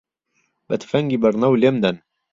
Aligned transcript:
به 0.67 0.75
تفهنگی 0.81 1.17
بڕنهو 1.23 1.59
لێم 1.61 1.75
دهن 1.83 1.97